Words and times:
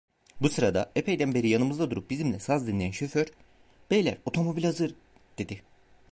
Bu 0.41 0.49
sırada, 0.49 0.91
epeyden 0.95 1.33
beri 1.33 1.49
yanımızda 1.49 1.91
durup 1.91 2.09
bizimle 2.09 2.39
saz 2.39 2.67
dinleyen 2.67 2.91
şoför: 2.91 3.25
"Beyler, 3.91 4.17
otomobil 4.25 4.63
hazır!" 4.63 4.95
dedi. 5.37 5.61